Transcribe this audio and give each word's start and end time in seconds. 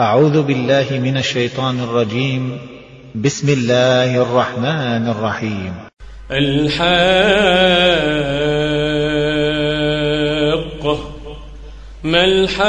أعوذ 0.00 0.42
بالله 0.42 0.86
من 0.90 1.16
الشيطان 1.16 1.80
الرجيم. 1.80 2.58
بسم 3.14 3.48
الله 3.48 4.22
الرحمن 4.22 5.08
الرحيم. 5.08 5.74
الحاقة. 6.30 6.88
ما 12.04 12.24
الحاقة؟ 12.24 12.66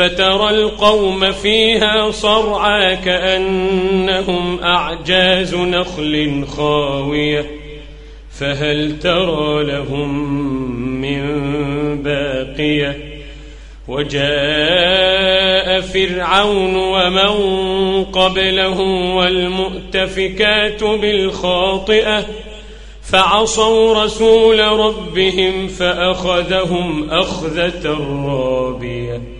فترى 0.00 0.50
القوم 0.50 1.32
فيها 1.32 2.10
صرعى 2.10 2.96
كأنهم 2.96 4.60
أعجاز 4.62 5.54
نخل 5.54 6.44
خاوية 6.46 7.46
فهل 8.38 8.98
ترى 8.98 9.64
لهم 9.64 10.30
من 11.00 11.22
باقية؟ 12.02 12.98
وجاء 13.88 14.20
فرعون 15.80 16.76
ومن 16.76 18.04
قبله 18.04 18.80
والمؤتفكات 19.14 20.84
بالخاطئة 20.84 22.26
فعصوا 23.02 24.04
رسول 24.04 24.60
ربهم 24.60 25.68
فأخذهم 25.68 27.10
أخذة 27.10 27.98
رابية. 28.26 29.39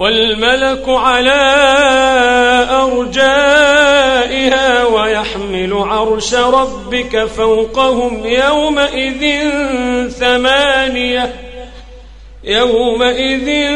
والملك 0.00 0.88
على 0.88 1.40
أرجائها 2.70 4.04
ويحمل 4.84 5.72
عرش 5.72 6.34
ربك 6.34 7.24
فوقهم 7.24 8.26
يومئذ 8.26 9.50
ثمانية 10.08 11.34
يومئذ 12.44 13.70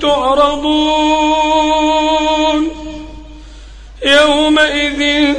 تعرضون 0.00 1.10
يومئذ 4.04 5.34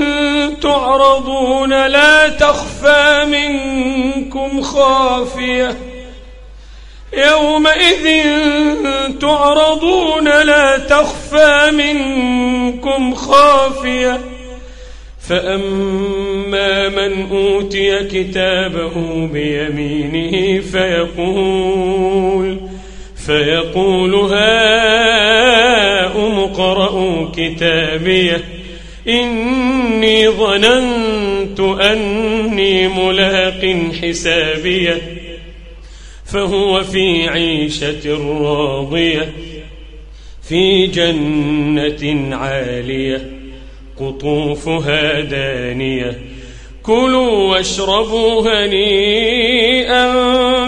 تعرضون 0.61 1.87
لا 1.87 2.29
تخفى 2.29 3.25
منكم 3.25 4.61
خافية 4.61 5.90
يومئذ 7.13 8.23
تعرضون 9.21 10.25
لا 10.25 10.77
تخفى 10.77 11.71
منكم 11.71 13.15
خافية. 13.15 14.19
فأما 15.29 16.89
من 16.89 17.29
أوتي 17.31 18.03
كتابه 18.03 19.27
بيمينه 19.33 20.61
فيقول 20.61 22.57
فيقول 23.25 24.15
هاؤم 24.15 25.19
اقرءوا 26.39 27.27
كتابيه 27.37 28.43
إني 29.07 30.29
ظننت 30.29 31.59
أني 31.59 32.87
ملاق 32.87 33.77
حسابيه 34.01 35.20
فهو 36.33 36.83
في 36.83 37.29
عيشة 37.29 38.17
راضية 38.41 39.33
في 40.49 40.87
جنة 40.87 42.35
عالية 42.35 43.31
قطوفها 43.99 45.21
دانية. 45.21 46.19
كلوا 46.83 47.31
واشربوا 47.31 48.41
هنيئا 48.41 50.05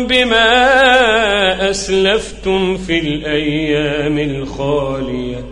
بما 0.02 1.70
أسلفتم 1.70 2.78
في 2.78 3.00
الأيام 3.00 4.20
الخالية. 4.20 5.46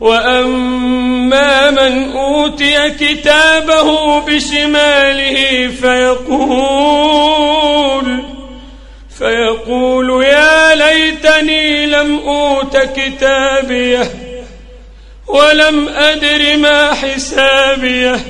وأما 0.00 1.70
من 1.70 2.12
أوتي 2.12 2.90
كتابه 2.90 4.20
بشماله 4.20 5.68
فيقول 5.68 7.67
فيقول 9.18 10.24
يا 10.24 10.74
ليتني 10.74 11.86
لم 11.86 12.18
أوت 12.18 12.76
كتابيه 12.76 14.10
ولم 15.26 15.88
أدر 15.88 16.56
ما 16.56 16.94
حسابيه. 16.94 18.20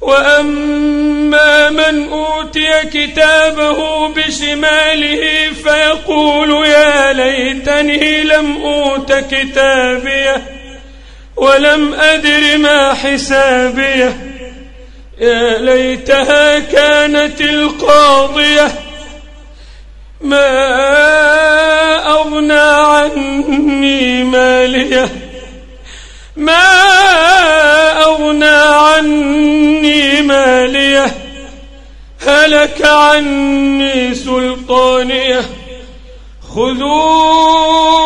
وأما 0.00 1.70
من 1.70 2.08
أوتي 2.12 2.82
كتابه 2.92 4.08
بشماله 4.08 5.50
فيقول 5.64 6.66
يا 6.66 7.12
ليتني 7.12 8.24
لم 8.24 8.62
أوت 8.62 9.12
كتابيه 9.12 10.42
ولم 11.36 11.94
أدر 11.94 12.58
ما 12.58 12.94
حسابيه. 12.94 14.16
يا 15.20 15.58
ليتها 15.58 16.58
كانت 16.58 17.40
القاضية 17.40 18.83
ما 20.24 20.46
أغنى 22.06 22.60
عني 22.60 24.24
مالية. 24.24 25.08
ما 26.36 26.64
أغنى 28.02 28.56
عني 28.56 30.22
مالية. 30.22 31.16
هلك 32.26 32.82
عني 32.86 34.14
سلطانية. 34.14 35.42
خذوه 36.54 38.04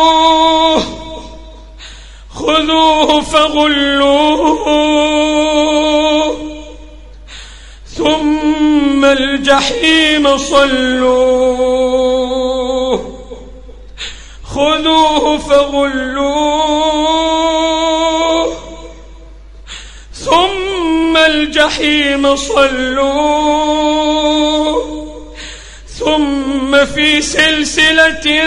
خذوه 2.35 3.21
فغلوه. 3.21 4.69
الجحيم 9.11 10.37
صلوه. 10.37 11.99
خذوه 14.55 15.37
فغلوه. 15.37 16.89
ثم 20.13 21.17
الجحيم 21.17 22.35
صلوه. 22.35 23.79
ثم 25.99 26.85
في 26.85 27.21
سلسلة 27.21 28.43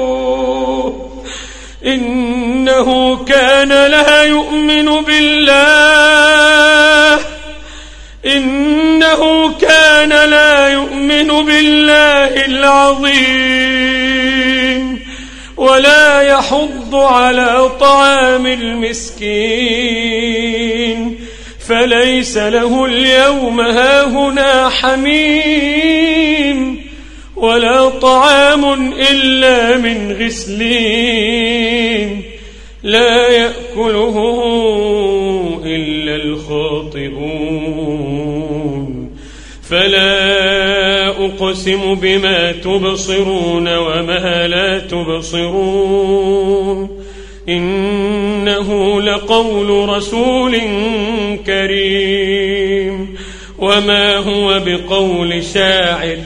إنه 2.80 3.24
كان 3.24 3.68
لا 3.68 4.22
يؤمن 4.22 5.04
بالله. 5.04 5.60
إنه 8.26 9.52
كان 9.58 10.08
لا 10.08 10.68
يؤمن 10.68 11.28
بالله 11.44 12.44
العظيم. 12.46 13.10
ولا 15.56 16.22
يحض 16.22 16.94
على 16.94 17.70
طعام 17.80 18.46
المسكين. 18.46 19.30
فليس 21.68 22.36
له 22.36 22.84
اليوم 22.84 23.60
هاهنا 23.60 24.68
حميم. 24.68 26.10
ولا 27.36 27.88
طعام 27.88 28.92
إلا 28.92 29.76
من 29.76 30.16
غسلين. 30.20 32.09
لا 32.82 33.28
يأكله 33.28 34.16
إلا 35.64 36.16
الخاطئون. 36.16 37.60
فلا 39.70 41.08
أقسم 41.08 41.94
بما 41.94 42.52
تبصرون 42.52 43.76
وما 43.76 44.48
لا 44.48 44.78
تبصرون. 44.78 46.30
إنه 47.48 49.02
لقول 49.02 49.88
رسول 49.88 50.58
كريم. 51.46 53.14
وما 53.58 54.16
هو 54.16 54.60
بقول 54.66 55.44
شاعر 55.44 56.18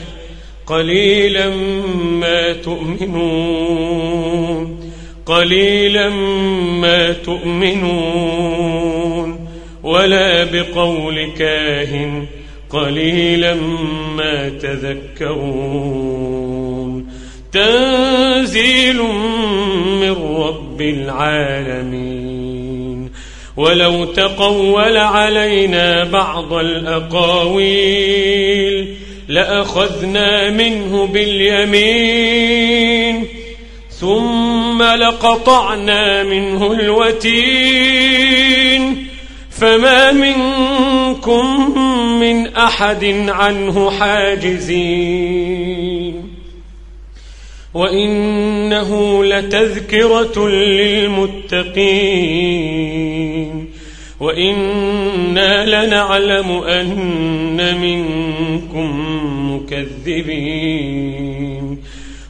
قليلا 0.67 1.49
ما 1.95 2.53
تؤمنون. 2.53 3.95
قليلا 5.25 6.09
ما 6.79 7.11
تؤمنون 7.11 8.55
ولا 9.83 10.43
بقول 10.43 11.31
كاهن 11.37 12.25
قليلا 12.69 13.55
ما 14.15 14.49
تذكرون. 14.49 15.45
تنزيل 17.51 19.01
من 20.01 20.11
رب 20.37 20.81
العالمين. 20.81 22.25
ولو 23.57 24.05
تقول 24.05 24.97
علينا 24.97 26.03
بعض 26.03 26.53
الأقاويل 26.53 28.05
لأخذنا 29.27 30.49
منه 30.49 31.07
باليمين. 31.13 32.55
ثم 33.99 34.83
لقطعنا 34.83 36.23
منه 36.23 36.71
الوتين. 36.71 38.15
فما 39.51 40.11
منكم 40.11 41.79
من 42.19 42.47
أحد 42.47 43.05
عنه 43.27 43.91
حاجزين. 43.91 45.55
وإنه 47.73 49.23
لتذكرة 49.23 50.47
للمتقين. 50.47 51.75
وإنا 54.19 55.85
لنعلم 55.85 56.51
أن 56.51 57.77
منكم 57.81 58.89
مكذبين. 59.55 60.65